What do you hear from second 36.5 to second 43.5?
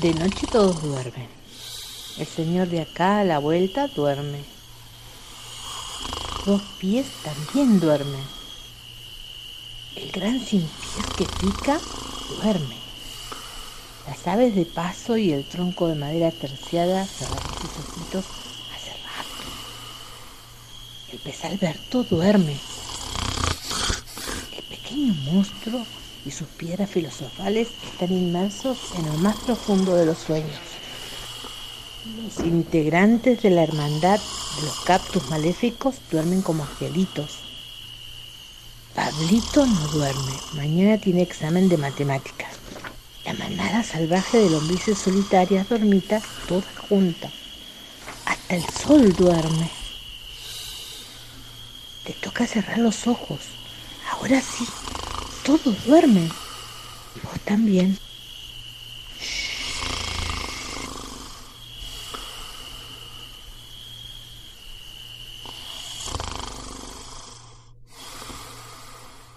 angelitos. Pablito no duerme, mañana tiene examen de matemáticas. La